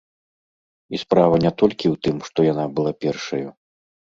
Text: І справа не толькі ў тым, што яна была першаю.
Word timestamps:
І 0.95 1.01
справа 1.03 1.35
не 1.45 1.51
толькі 1.63 1.85
ў 1.93 2.07
тым, 2.07 2.17
што 2.31 2.39
яна 2.51 2.65
была 2.81 2.91
першаю. 3.07 3.45